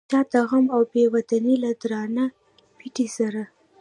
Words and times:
چا 0.09 0.19
د 0.31 0.33
غم 0.49 0.65
او 0.75 0.81
بې 0.91 1.03
وطنۍ 1.13 1.55
له 1.63 1.71
درانه 1.81 2.25
پیټي 2.77 3.07
سره. 3.17 3.43